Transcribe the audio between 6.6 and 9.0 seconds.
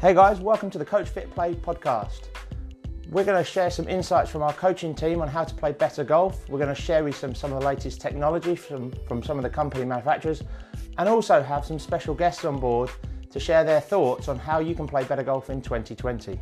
to share with some, some of the latest technology from,